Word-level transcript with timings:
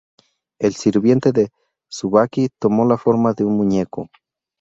El 0.59 0.73
sirviente 0.73 1.31
de 1.31 1.51
Tsubaki, 1.87 2.49
toma 2.59 2.85
la 2.85 2.97
forma 2.97 3.33
de 3.33 3.43
un 3.45 3.55
muñeco. 3.55 4.09